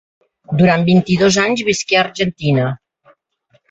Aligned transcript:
Durant 0.61 0.85
vint-i-dos 0.87 1.39
anys 1.43 1.63
visqué 1.71 2.01
a 2.01 2.03
Argentina. 2.09 2.69